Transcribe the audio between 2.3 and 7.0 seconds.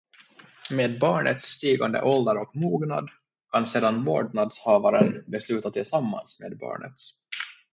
och mognad kan sedan vårdnadshavaren besluta tillsammans med barnet.